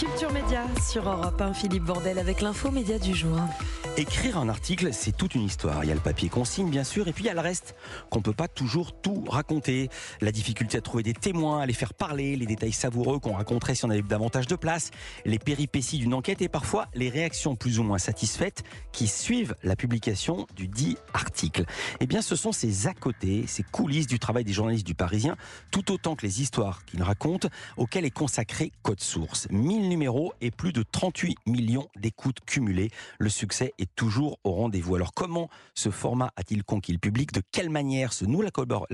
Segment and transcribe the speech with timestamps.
[0.00, 3.38] Culture Média sur Europe 1, Philippe Bordel avec l'info média du jour.
[3.96, 5.84] Écrire un article, c'est toute une histoire.
[5.84, 7.40] Il y a le papier qu'on signe, bien sûr, et puis il y a le
[7.40, 7.74] reste,
[8.08, 9.90] qu'on peut pas toujours tout raconter.
[10.20, 13.74] La difficulté à trouver des témoins, à les faire parler, les détails savoureux qu'on raconterait
[13.74, 14.90] si on avait davantage de place,
[15.26, 18.62] les péripéties d'une enquête et parfois les réactions plus ou moins satisfaites
[18.92, 21.64] qui suivent la publication du dit article.
[21.98, 25.36] Eh bien, ce sont ces à côté, ces coulisses du travail des journalistes du Parisien,
[25.72, 29.48] tout autant que les histoires qu'ils racontent, auxquelles est consacré Code Source.
[29.50, 32.90] 1000 numéros et plus de 38 millions d'écoutes cumulées.
[33.18, 34.94] Le succès est toujours au rendez-vous.
[34.94, 37.32] Alors comment ce format a-t-il conquis le public?
[37.32, 38.50] De quelle manière se noue la,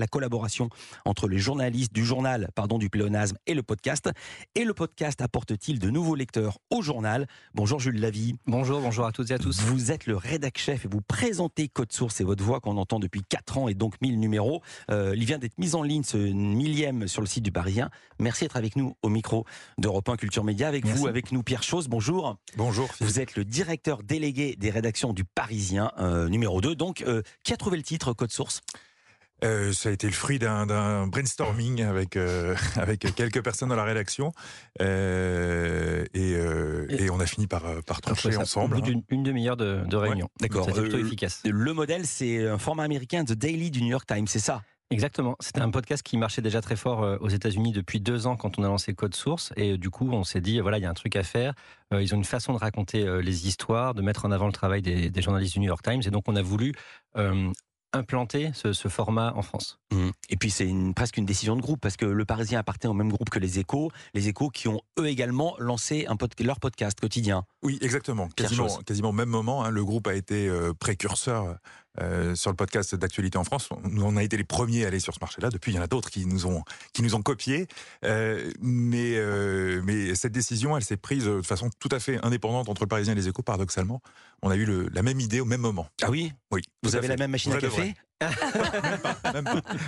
[0.07, 0.69] collaboration
[1.05, 4.09] entre les journalistes du journal, pardon, du pléonasme et le podcast?
[4.55, 7.27] Et le podcast apporte-t-il de nouveaux lecteurs au journal?
[7.53, 8.35] Bonjour Jules Lavie.
[8.45, 9.61] Bonjour, bonjour à toutes et à tous.
[9.61, 12.99] Vous êtes le rédac chef et vous présentez Code Source et votre voix qu'on entend
[12.99, 14.61] depuis 4 ans et donc 1000 numéros.
[14.91, 17.89] Euh, il vient d'être mis en ligne ce millième sur le site du Parisien.
[18.19, 19.45] Merci d'être avec nous au micro
[19.77, 20.67] d'Europe 1 Culture Média.
[20.67, 21.87] Avec vous, avec nous Pierre Chose.
[21.87, 22.37] Bonjour.
[22.55, 22.89] Bonjour.
[22.99, 26.75] Vous êtes le directeur délégué des rédaction du Parisien, euh, numéro 2.
[26.75, 28.61] Donc, euh, qui a trouvé le titre Code Source?
[29.43, 32.17] Euh, ça a été le fruit d'un brainstorming avec
[32.75, 34.31] avec quelques personnes dans la rédaction
[34.79, 36.39] et,
[37.11, 38.77] on a fini par par trancher ensemble.
[38.77, 40.29] Au bout d'une demi-heure de, réunion.
[40.39, 40.65] D'accord.
[40.65, 41.41] C'était plutôt efficace.
[41.45, 44.63] Le modèle, c'est un format américain, The Daily du New York Times, c'est ça?
[44.89, 45.35] Exactement.
[45.41, 48.57] C'était un podcast qui marchait déjà très fort euh, aux États-Unis depuis deux ans quand
[48.57, 49.51] on a lancé Code Source.
[49.57, 51.53] Et euh, du coup, on s'est dit, voilà, il y a un truc à faire.
[51.93, 54.81] Euh, ils ont une façon de raconter les histoires, de mettre en avant le travail
[54.81, 56.01] des, journalistes du New York Times.
[56.05, 56.73] Et donc, on a voulu
[57.93, 59.79] implanter ce, format en France.
[59.91, 60.09] Mmh.
[60.29, 63.09] Et puis c'est presque une décision de groupe parce que le Parisien appartient au même
[63.09, 67.45] groupe que les Échos, les Échos qui ont eux également lancé un leur podcast quotidien.
[67.63, 69.63] Oui, exactement, quasiment, quasiment au même moment.
[69.63, 71.57] Hein, le groupe a été précurseur
[72.01, 73.69] euh, sur le podcast d'actualité en France.
[73.83, 75.49] Nous, on a été les premiers à aller sur ce marché-là.
[75.49, 76.63] Depuis, il y en a d'autres qui nous ont
[76.93, 77.67] qui nous ont copié.
[78.03, 82.69] Euh, mais euh, mais cette décision, elle s'est prise de façon tout à fait indépendante
[82.69, 83.43] entre le Parisien et les Échos.
[83.43, 84.01] Paradoxalement,
[84.41, 85.87] on a eu le, la même idée au même moment.
[86.01, 86.61] Ah oui, oui.
[86.83, 87.95] Vous avez la même machine à café?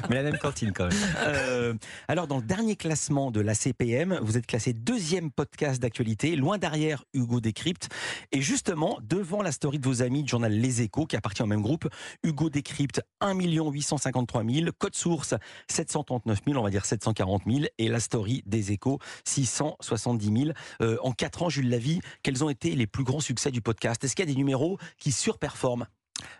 [0.10, 0.98] Mais la même cantine quand même.
[1.26, 1.74] Euh,
[2.08, 6.60] alors dans le dernier classement de la CPM, vous êtes classé deuxième podcast d'actualité, loin
[6.60, 7.90] derrière Hugo Décrypte.
[8.32, 11.48] Et justement, devant la story de vos amis du journal Les Échos, qui appartient au
[11.48, 11.90] même groupe,
[12.24, 15.34] Hugo Décrypte 1 853 000, Code Source
[15.68, 20.52] 739 000, on va dire 740 000, et la story des Échos 670 000.
[20.82, 24.04] Euh, en 4 ans, Jules Lavie, quels ont été les plus grands succès du podcast?
[24.04, 25.88] Est-ce qu'il y a des numéros qui surperforment?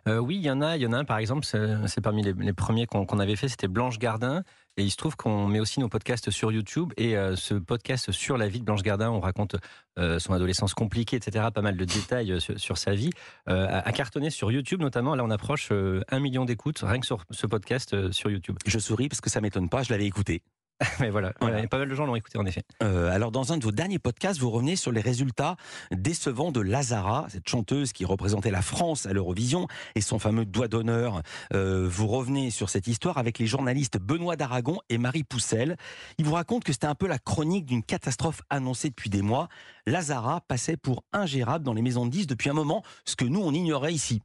[0.08, 0.78] Euh, oui, il y en a.
[0.78, 3.68] Il y en a un, par exemple, c'est parmi les, premiers qu'on avait fait, c'était
[3.68, 4.44] Blanche Gardin.
[4.78, 6.94] Et il se trouve qu'on met aussi nos podcasts sur YouTube.
[6.98, 9.56] Et euh, ce podcast sur la vie de Blanche Gardin, on raconte
[9.98, 11.48] euh, son adolescence compliquée, etc.
[11.54, 13.10] Pas mal de détails sur, sa vie.
[13.48, 15.16] a, cartonné sur YouTube, notamment.
[15.16, 18.58] Là, on approche un million d'écoutes rien que sur ce podcast sur YouTube.
[18.66, 19.84] Je souris parce que ça m'étonne pas.
[19.84, 20.42] Je l'avais écouté.
[21.00, 22.64] Mais voilà, pas mal de gens l'ont écouté en effet.
[22.84, 25.58] Euh, alors dans un de vos derniers podcasts, vous revenez sur les résultats
[25.92, 30.68] décevants de Lazara, cette chanteuse qui représentait la France à l'Eurovision et son fameux doigt
[30.68, 31.22] d'honneur.
[31.54, 35.76] Euh, vous revenez sur cette histoire avec les journalistes Benoît d'Aragon et Marie Poussel.
[36.18, 39.50] Ils vous racontent que c'était un peu la chronique d'une catastrophe annoncée depuis des mois.
[39.86, 43.42] Lazara passait pour ingérable dans les maisons de 10 depuis un moment, ce que nous
[43.42, 44.22] on ignorait ici.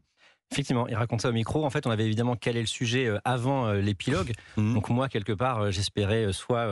[0.52, 1.64] Effectivement, il raconte ça au micro.
[1.64, 4.32] En fait, on avait évidemment calé le sujet euh, avant euh, l'épilogue.
[4.56, 4.74] Mhm.
[4.74, 6.68] Donc moi, quelque part, euh, j'espérais soit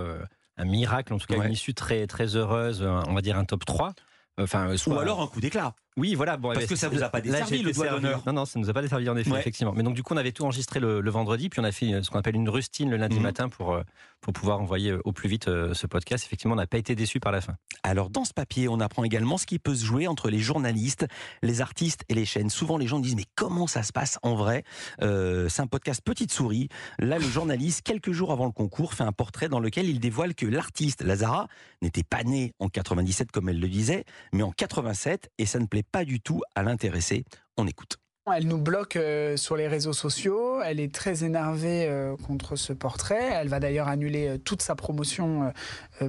[0.57, 3.65] un miracle, en tout cas une issue très, très heureuse, on va dire un top
[3.65, 3.95] 3.
[4.39, 4.97] Enfin, soit...
[4.97, 5.75] Ou alors un coup d'éclat.
[5.97, 6.37] Oui, voilà.
[6.37, 8.23] Bon, Parce que ça vous a pas desservi le doigt d'honneur.
[8.27, 9.73] Non, non, ça nous a pas desservi en effet, effectivement.
[9.75, 12.11] Mais donc du coup, on avait tout enregistré le, vendredi, puis on a fait ce
[12.11, 13.23] qu'on appelle une rustine le lundi mhm.
[13.23, 13.79] matin pour
[14.23, 16.25] pour pouvoir envoyer au plus vite ce podcast.
[16.25, 17.57] Effectivement, on n'a pas été déçu par la fin.
[17.83, 21.07] Alors dans ce papier, on apprend également ce qui peut se jouer entre les journalistes,
[21.43, 22.49] les artistes et les chaînes.
[22.49, 24.63] Souvent, les gens disent mais comment ça se passe en vrai?
[25.03, 26.69] Euh, C'est un podcast petite souris.
[26.99, 30.35] Là, le journaliste, quelques jours avant le concours, fait un portrait dans lequel il dévoile
[30.35, 31.49] que l'artiste Lazara
[31.83, 35.67] n'était pas né en 97 comme elle le disait, mais en 87 et ça ne
[35.67, 37.25] plaît pas du tout à l'intéressé.
[37.57, 38.02] On écoute.
[38.31, 42.73] Elle nous bloque euh, sur les réseaux sociaux, elle est très énervée euh, contre ce
[42.73, 45.53] portrait, elle va d'ailleurs annuler euh, toute sa promotion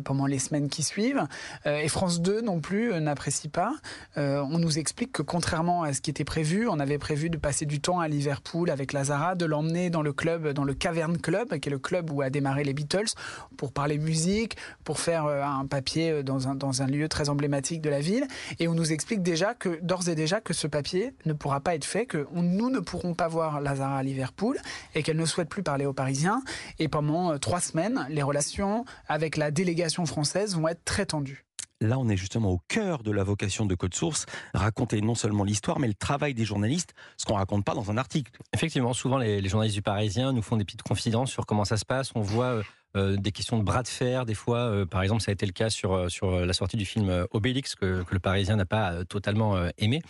[0.06, 1.28] pendant les semaines qui suivent.
[1.66, 3.74] et France 2 non plus n'apprécie pas.
[4.16, 7.66] on nous explique que contrairement à ce qui était prévu, on avait prévu de passer
[7.66, 11.60] du temps à Liverpool avec Lazara, de l'emmener dans le club, dans le Cavern Club,
[11.60, 13.14] qui est le club où a démarré les Beatles,
[13.56, 17.90] pour parler musique, pour faire un papier dans un, dans un lieu très emblématique de
[17.90, 18.26] la ville.
[18.60, 21.76] Et on nous explique déjà que, d'ores et déjà, que ce papier ne pourra pas
[21.76, 24.58] être fait que nous ne pourrons pas voir Lazara à Liverpool
[24.96, 26.42] et qu'elle ne souhaite plus parler aux Parisiens.
[26.80, 31.46] Et pendant euh, trois semaines, les relations avec la délégation française vont être très tendues.
[31.82, 35.44] Là, on est justement au cœur de la vocation de Code Source, raconter non seulement
[35.44, 38.32] l'histoire, mais le travail des journalistes, ce qu'on raconte pas dans un article.
[38.54, 41.84] Effectivement, souvent les, journalistes du Parisien nous font des petites confidences sur comment ça se
[41.84, 42.12] passe.
[42.16, 42.62] On voit
[42.96, 44.86] euh, des questions de bras de fer, des fois.
[44.90, 48.04] par exemple, ça a été le cas sur, sur la sortie du film Obélix, que,
[48.10, 50.02] le Parisien n'a pas totalement aimé.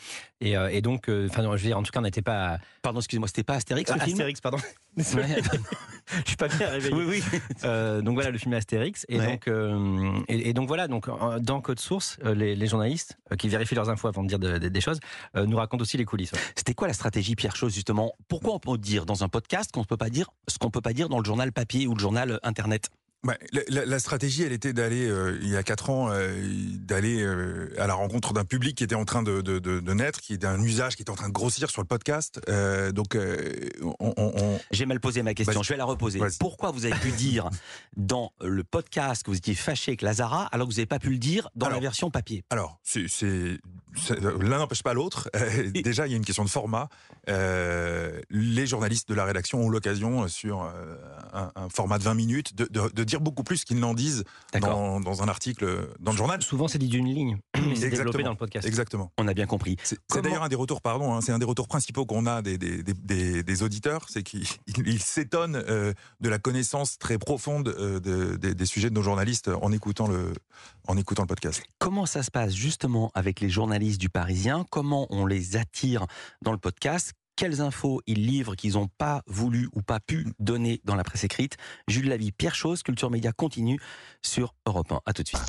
[0.41, 2.57] Et, donc, enfin, je veux dire, en tout cas, on n'était pas.
[2.81, 4.57] Pardon, excusez-moi, c'était pas Astérix le film Astérix, pardon.
[4.97, 5.03] je
[6.25, 6.93] suis pas bien réveillé.
[6.93, 7.23] Oui, oui.
[8.03, 9.05] donc voilà, le film Astérix.
[9.07, 9.49] Et, donc,
[10.27, 11.07] et, donc voilà, donc,
[11.41, 14.99] dans Code Source, les, journalistes qui vérifient leurs infos avant de dire des choses
[15.35, 16.31] nous racontent aussi les coulisses.
[16.55, 18.13] C'était quoi la stratégie, Pierre Chose, justement?
[18.27, 20.81] Pourquoi on peut dire dans un podcast qu'on ne peut pas dire ce qu'on peut
[20.81, 22.72] pas dire dans le journal papier ou le journal internet?
[22.73, 22.89] it.
[23.25, 23.37] Bah,
[23.69, 26.35] la, stratégie, elle était d'aller, euh, il y a quatre ans, euh,
[26.73, 30.19] d'aller euh, à la rencontre d'un public qui était en train de, de, de, naître,
[30.19, 32.41] qui était un usage qui était en train de grossir sur le podcast.
[32.91, 33.17] donc,
[33.99, 35.63] on, j'ai mal posé ma question.
[35.63, 36.19] Je vais la reposer.
[36.37, 37.49] Pourquoi vous avez pu dire
[37.95, 41.11] dans le podcast que vous étiez fâché avec Lazara, alors que vous n'avez pas pu
[41.11, 42.43] le dire dans la version papier?
[42.49, 43.07] Alors, c'est,
[44.41, 45.29] l'un n'empêche pas l'autre.
[45.73, 46.89] Déjà, il y a une question de format.
[47.25, 50.63] les journalistes de la rédaction ont l'occasion sur
[51.33, 54.23] un, un, format de 20 minutes de, de dire beaucoup plus qu'ils n'en disent
[54.59, 56.41] dans, un article dans le journal.
[56.41, 57.37] Souvent, c'est dit d'une ligne,
[57.75, 58.67] c'est développé dans le podcast.
[58.67, 59.11] Exactement.
[59.17, 59.77] On a bien compris.
[59.83, 62.57] C'est d'ailleurs un des retours, pardon, hein, c'est un des retours principaux qu'on a des,
[62.57, 64.47] des, auditeurs, c'est qu'ils
[64.99, 67.99] s'étonnent euh, de la connaissance très profonde euh,
[68.37, 70.33] des, sujets de nos journalistes en écoutant le,
[70.87, 71.63] en écoutant le podcast.
[71.77, 74.65] Comment ça se passe justement avec les journalistes du Parisien?
[74.71, 76.07] Comment on les attire
[76.41, 77.13] dans le podcast?
[77.35, 81.23] Quelles infos ils livrent qu'ils n'ont pas voulu ou pas pu donner dans la presse
[81.23, 81.57] écrite.
[81.87, 83.79] Jules Lavie, Pierre Chose, Culture Média continue
[84.21, 85.01] sur Europe 1.
[85.05, 85.41] À tout de suite.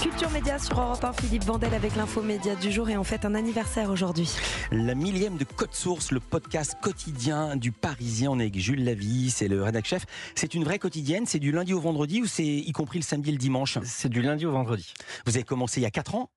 [0.00, 3.24] Culture Média sur Europe 1, Philippe Vandel avec l'info média du jour et en fait
[3.24, 4.28] un anniversaire aujourd'hui.
[4.70, 8.30] La millième de Code Source, le podcast quotidien du Parisien.
[8.30, 10.04] On est avec Jules Lavie, c'est le rédac chef.
[10.34, 13.30] C'est une vraie quotidienne, c'est du lundi au vendredi ou c'est y compris le samedi
[13.30, 13.78] et le dimanche?
[13.84, 14.92] C'est du lundi au vendredi.
[15.24, 16.30] Vous avez commencé il y a 4 ans?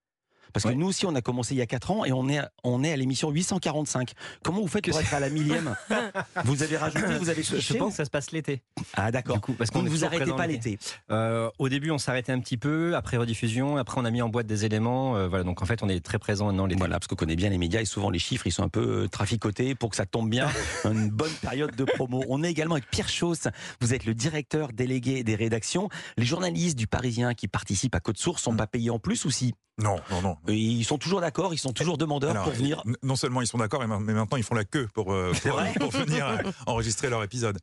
[0.53, 2.41] Parce que nous aussi, on a commencé il y a 4 ans et on est,
[2.63, 4.13] on est à l'émission 845.
[4.43, 5.75] Comment vous faites pour être à la millième?
[6.43, 8.61] Vous avez rajouté, vous avez Je pense que ça se passe l'été.
[8.93, 9.39] Ah d'accord.
[9.57, 10.77] Parce qu'on ne vous arrêtez pas l'été.
[11.11, 14.29] Euh, au début, on s'arrêtait un petit peu, après rediffusion, après on a mis en
[14.29, 15.15] boîte des éléments.
[15.15, 16.79] Euh, voilà, donc en fait, on est très présent maintenant l'été.
[16.79, 19.03] Voilà, parce qu'on connaît bien les médias et souvent les chiffres, ils sont un peu
[19.03, 20.47] euh, traficotés pour que ça tombe bien.
[20.85, 22.23] Une bonne période de promo.
[22.27, 23.47] On est également avec Pierre Chauss.
[23.81, 25.89] Vous êtes le directeur délégué des rédactions.
[26.17, 28.57] Les journalistes du Parisien qui participent à Code Source sont mm.
[28.57, 29.53] pas payés en plus ou si?
[29.77, 30.37] Non, non, non.
[30.47, 32.81] Ils sont toujours d'accord, ils sont toujours demandeurs pour venir.
[33.03, 35.33] Non seulement ils sont d'accord, mais maintenant ils font la queue pour, euh,
[35.79, 37.59] pour, venir euh, enregistrer leur épisode.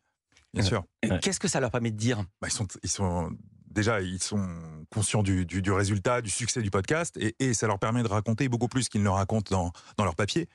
[0.52, 0.84] Bien sûr.
[1.22, 2.18] Qu'est-ce que ça leur permet de dire?
[2.40, 3.30] Bah, ils, sont, ils sont
[3.70, 4.46] déjà ils sont
[4.90, 8.48] conscients du, du, résultat, du succès du podcast, et, et, ça leur permet de raconter
[8.48, 10.48] beaucoup plus qu'ils ne racontent dans, dans leur papier.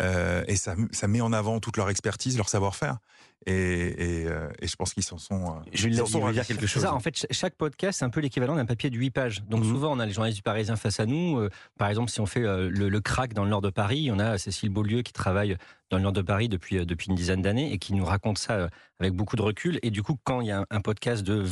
[0.00, 2.98] Euh, et ça, ça, met en avant toute leur expertise, leur savoir-faire.
[3.46, 5.46] Et, et, euh, et, je pense qu'ils s'en sont.
[5.46, 6.82] Euh, je vais dire quelque chose.
[6.82, 9.42] Ça, en fait, chaque podcast, c'est un peu l'équivalent d'un papier de 8 pages.
[9.48, 9.70] Donc mhm.
[9.70, 11.48] souvent, on a les journalistes du Parisien face à nous.
[11.78, 14.38] par exemple, si on fait le, le, crack dans le nord de Paris, on a
[14.38, 15.56] Cécile Beaulieu qui travaille
[15.90, 18.68] dans le nord de Paris depuis, depuis une dizaine d'années et qui nous raconte ça
[19.00, 19.78] avec beaucoup de recul.
[19.82, 21.44] Et du coup, quand il y a un, un podcast de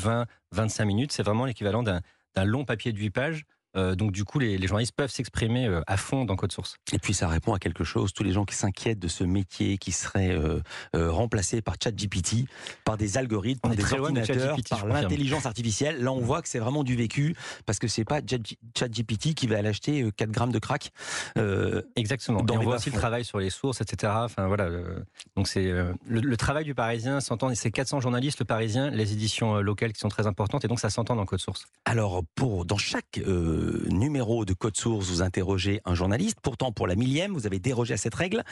[0.54, 2.00] 20-25 minutes, c'est vraiment l'équivalent d'un
[2.44, 3.44] long papier de 8 pages
[3.78, 6.76] euh, donc du coup, les, journalistes peuvent s'exprimer euh, à fond dans Code Source.
[6.92, 8.12] Et puis ça répond à quelque chose.
[8.12, 10.60] Tous les gens qui s'inquiètent de ce métier qui serait euh,
[10.94, 12.46] remplacé par ChatGPT,
[12.84, 16.84] par des algorithmes, par des ordinateurs, par l'intelligence artificielle, là on voit que c'est vraiment
[16.84, 17.36] du vécu
[17.66, 18.20] parce que c'est pas
[18.76, 20.90] ChatGPT qui va aller acheter 4 grammes de crack.
[21.96, 22.44] Exactement.
[22.50, 24.12] on voit aussi le travail sur les sources, etc.
[24.16, 24.68] Enfin voilà.
[25.36, 25.72] donc c'est
[26.06, 27.54] le, travail du Parisien s'entend.
[27.54, 30.90] C'est 400 journalistes, le Parisien, les éditions locales qui sont très importantes et donc ça
[30.90, 31.66] s'entend dans Code Source.
[31.84, 33.20] Alors pour dans chaque
[33.88, 36.38] numéro de Code Source, vous interrogez un journaliste.
[36.42, 38.42] Pourtant, pour la millième, vous avez dérogé à cette règle.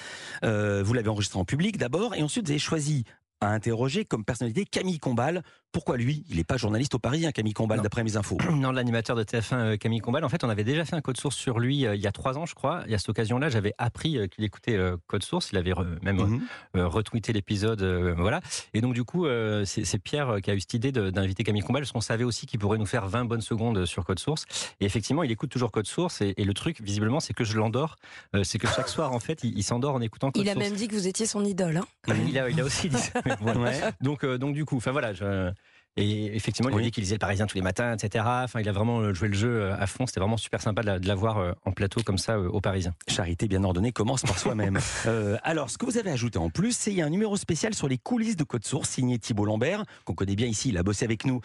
[0.44, 3.04] Euh, vous l'avez enregistré en public d'abord, et ensuite vous avez choisi
[3.40, 5.42] à interroger comme personnalité Camille Combal,
[5.76, 8.38] pourquoi lui Il n'est pas journaliste au Paris, hein, Camille Combal, d'après mes infos.
[8.50, 10.24] Non, l'animateur de TF1, euh, Camille Combal.
[10.24, 12.12] En fait, on avait déjà fait un code source sur lui euh, il y a
[12.12, 12.82] trois ans, je crois.
[12.88, 15.50] Et à cette occasion-là, j'avais appris euh, qu'il écoutait code source.
[15.52, 16.80] Il avait même mhm.
[16.80, 17.82] retweeté l'épisode.
[18.16, 18.40] voilà.
[18.72, 19.26] Et donc, du coup,
[19.66, 22.58] c'est Pierre qui a eu cette idée d'inviter Camille Combal, parce qu'on savait aussi qu'il
[22.58, 24.46] pourrait nous faire 20 bonnes secondes sur code source.
[24.80, 26.22] Et effectivement, il écoute toujours code source.
[26.22, 27.96] Et, le truc, visiblement, c'est que je l'endors.
[28.44, 30.56] c'est que chaque soir, en fait, il, s'endort en écoutant code source.
[30.56, 31.76] Il a même dit que vous étiez son idole.
[31.76, 32.14] Hein.
[32.26, 33.20] il, a, il, a, aussi dit ça.
[34.00, 35.12] donc, donc, du coup, enfin voilà.
[35.12, 35.52] Je,
[35.96, 38.24] et effectivement, il a dit qu'il lisait le Parisien tous les matins, etc.
[38.26, 40.06] Enfin, il a vraiment euh, joué le jeu euh, à fond.
[40.06, 42.94] C'était vraiment super sympa de l'avoir euh, en plateau comme ça au Parisien.
[43.08, 44.78] Charité bien ordonnée commence par soi-même.
[45.42, 47.74] alors, ce que vous avez ajouté en plus, c'est il y a un numéro spécial
[47.74, 50.68] sur les coulisses de Code Source signé Thibault Lambert, qu'on connaît bien ici.
[50.68, 51.40] Il a bossé avec nous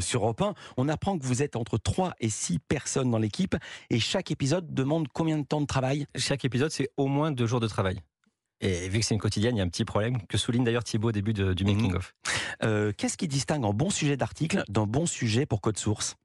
[0.00, 0.54] sur Europe 1.
[0.76, 3.56] On apprend que vous êtes entre 3 et 6 personnes dans l'équipe
[3.90, 6.06] et chaque épisode demande combien de temps de travail?
[6.16, 8.00] Chaque épisode, c'est au moins deux jours de travail.
[8.60, 10.84] Et vu que c'est une quotidienne, il y a un petit problème que souligne d'ailleurs
[10.84, 12.14] Thibaut au début du making-of.
[12.62, 16.16] Euh, qu'est-ce qui distingue un bon sujet d'article d'un bon sujet pour code source?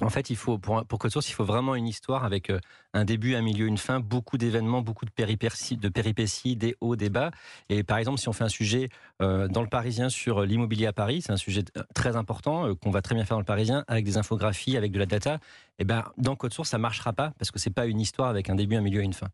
[0.00, 2.60] En fait, il faut pour, pour Code Source, il faut vraiment une histoire avec euh,
[2.92, 6.94] un début, un milieu, une fin, beaucoup d'événements, beaucoup de péripéties, de péripéties, des hauts,
[6.94, 7.32] des bas.
[7.68, 8.90] Et par exemple, si on fait un sujet
[9.22, 13.02] euh, dans le Parisien sur l'immobilier à Paris, c'est un sujet très important qu'on va
[13.02, 15.34] très bien faire dans le Parisien avec des infographies, avec de la data.
[15.34, 18.28] Et eh ben dans Code Source, ça marchera pas parce que c'est pas une histoire
[18.28, 19.28] avec un début, un milieu et une fin.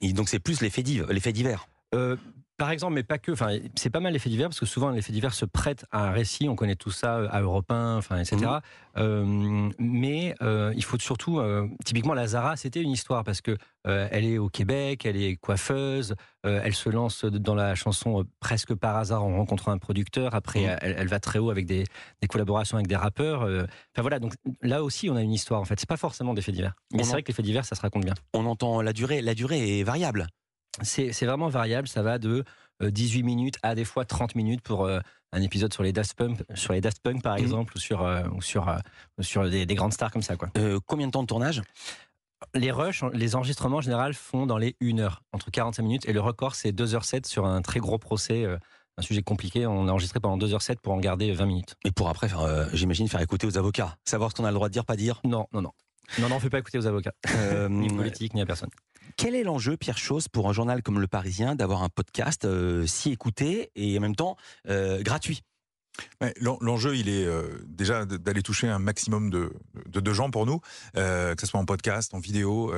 [0.00, 1.66] Et donc c'est plus l'effet divers.
[2.56, 3.32] Par exemple, mais pas que.
[3.32, 6.10] Enfin, c'est pas mal l'effet divers parce que souvent l'effet divers se prête à un
[6.12, 6.48] récit.
[6.48, 8.36] On connaît tout ça euh, à Europe 1, enfin, etc.
[8.36, 8.60] Mhm.
[8.96, 11.40] Euh, mais euh, il faut surtout,
[11.84, 16.14] typiquement, la Zara, c'était une histoire parce que elle est au Québec, elle est coiffeuse,
[16.44, 20.34] elle se lance dans la chanson presque par hasard en rencontrant un producteur.
[20.34, 20.78] Après, mhm.
[20.80, 21.84] elle, va très haut avec des,
[22.28, 23.42] collaborations avec des rappeurs.
[23.42, 25.60] Enfin voilà, donc là aussi, on a une histoire.
[25.60, 27.80] En fait, c'est pas forcément d'effet divers, mais c'est vrai que l'effet divers, ça se
[27.80, 28.14] raconte bien.
[28.32, 29.20] On entend la durée.
[29.20, 30.28] La durée est variable
[30.82, 31.88] c'est vraiment variable.
[31.88, 32.44] Ça va de
[32.80, 35.00] 18 euh, minutes à des fois 30 minutes pour euh,
[35.32, 37.40] un épisode sur les Daft Punk, sur les Daft Punk par mmh.
[37.40, 38.74] exemple, ou sur, euh, sur,
[39.20, 40.36] sur des, grandes stars comme ça.
[40.36, 40.50] Quoi.
[40.86, 41.62] combien de temps de tournage?
[42.54, 46.12] Les rushs, les enregistrements en général font dans les 1 heure, entre 45 minutes, et
[46.12, 48.44] le record c'est 2h07 sur un très gros procès,
[48.98, 49.66] un sujet compliqué.
[49.66, 51.74] On a enregistré pendant 2h07 pour en garder 20 minutes.
[51.84, 52.28] Et pour après,
[52.74, 55.20] j'imagine, faire écouter aux avocats, savoir ce qu'on a le droit de dire, pas dire?
[55.24, 55.72] Non, non, non.
[56.18, 57.14] Non, non, on ne fait pas écouter aux avocats,
[57.70, 58.70] ni aux politiques, ni à personne.
[59.16, 62.86] Quel est l'enjeu, Pierre Chose, pour un journal comme Le Parisien, d'avoir un podcast euh,
[62.86, 64.36] si écouté et en même temps
[64.68, 65.42] euh, gratuit?
[66.40, 70.58] L'enjeu, il est euh, déjà d'aller toucher un maximum de, gens pour nous,
[70.94, 72.72] que ce soit en podcast, en vidéo.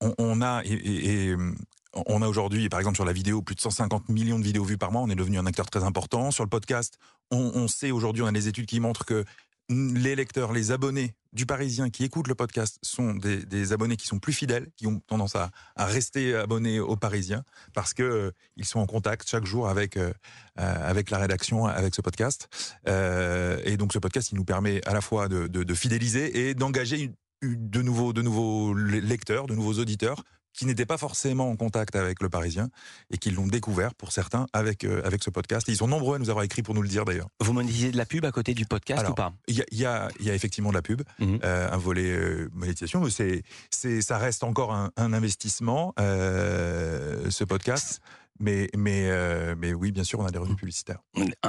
[0.00, 4.64] On, a a aujourd'hui, par exemple, sur la vidéo, plus de 150 millions de vidéos
[4.64, 5.00] vues par mois.
[5.00, 6.30] On est devenu un acteur très important.
[6.30, 6.98] Sur le podcast,
[7.30, 9.24] on sait aujourd'hui, on a des études qui montrent que
[9.68, 14.18] les lecteurs, les abonnés du Parisien qui écoutent le podcast sont des, abonnés qui sont
[14.18, 17.44] plus fidèles, qui ont tendance à, rester abonnés au Parisien
[17.74, 20.12] parce que euh, ils sont en contact chaque jour avec euh,
[20.58, 22.48] euh, avec la rédaction, avec ce podcast.
[22.86, 27.82] et donc ce podcast, il nous permet à la fois de, fidéliser et d'engager de
[27.82, 30.24] nouveaux de nouveaux lecteurs, de nouveaux auditeurs
[30.58, 32.68] qui n'étaient pas forcément en contact avec le Parisien
[33.12, 35.68] et qui l'ont découvert pour certains avec euh, avec ce podcast.
[35.68, 37.28] ils sont nombreux à nous avoir écrit pour nous le dire d'ailleurs.
[37.38, 39.32] Vous monétisez de la pub à côté du podcast ou pas?
[39.46, 41.38] Il y a, y a, effectivement de la pub, mhm.
[41.44, 47.44] euh, un volet euh, monétisation, mais c'est c'est ça reste encore un, un investissement ce
[47.44, 48.00] podcast.
[48.40, 49.10] Mais, mais,
[49.56, 51.00] mais oui, bien sûr, on a des revenus publicitaires.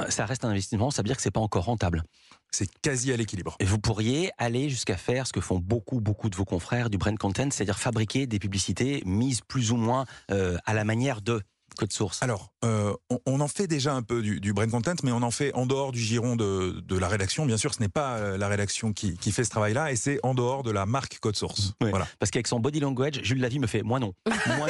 [0.08, 2.02] Ça reste un investissement, ça veut dire que c'est pas encore rentable
[2.50, 3.56] c'est quasi à l'équilibre.
[3.60, 6.98] Et vous pourriez aller jusqu'à faire ce que font beaucoup, beaucoup de vos confrères du
[6.98, 11.40] brand content, c'est-à-dire fabriquer des publicités mises plus ou moins euh, à la manière de
[11.74, 12.94] code source Alors, euh,
[13.26, 15.92] on, en fait déjà un peu du, brand content, mais on en fait en dehors
[15.92, 17.46] du giron de, la rédaction.
[17.46, 20.34] Bien sûr, ce n'est pas euh, la rédaction qui, fait ce travail-là, et c'est en
[20.34, 21.72] dehors de la marque code source.
[21.80, 22.06] Voilà.
[22.18, 24.14] Parce qu'avec son body language, Jules Lavie me fait moi non.
[24.58, 24.68] Moi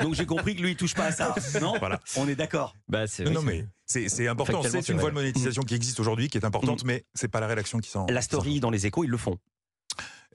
[0.00, 1.34] Donc j'ai compris que lui il touche pas à ça.
[1.60, 2.00] Non, voilà.
[2.16, 2.74] On est d'accord.
[2.88, 4.62] Bah, non, mais c'est important.
[4.62, 6.86] C'est une voie de monétisation qui existe aujourd'hui, qui est importante, mm.
[6.86, 8.06] mais c'est pas la rédaction qui s'en.
[8.06, 9.38] La story dans les échos, ils le font.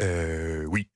[0.01, 0.87] Euh, oui,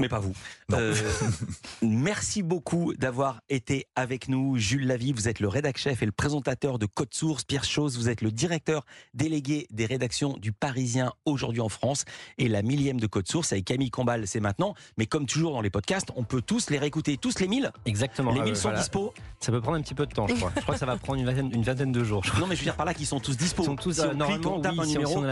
[0.00, 0.32] mais pas vous.
[0.72, 0.94] Euh,
[1.82, 4.56] merci beaucoup d'avoir été avec nous.
[4.56, 7.44] Jules Lavie, vous êtes le rédac chef et le présentateur de Code Source.
[7.44, 12.04] Pierre Chose, vous êtes le directeur délégué des rédactions du Parisien aujourd'hui en France.
[12.38, 14.74] Et la millième de Code Source avec Camille Combal, c'est maintenant.
[14.96, 17.70] Mais comme toujours dans les podcasts, on peut tous les réécouter, tous les mille.
[17.84, 18.32] Exactement.
[18.32, 19.12] Les mille sont dispo.
[19.40, 20.52] Ça peut prendre un petit peu de temps, je crois.
[20.56, 22.22] je crois que ça va prendre une vingtaine, une vingtaine de jours.
[22.38, 23.62] Non, mais je veux dire par là qu'ils sont tous dispo.
[23.62, 25.22] Ils sont tous, euh, normalement, un numéro.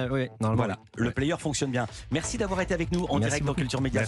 [0.41, 1.87] voilà, le player fonctionne bien.
[2.11, 4.03] Merci d'avoir été avec nous en direct dans Culture Média.